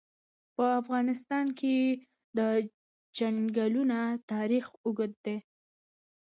[0.55, 1.77] په افغانستان کې
[2.37, 2.39] د
[3.17, 3.99] چنګلونه
[4.31, 5.37] تاریخ اوږد دی.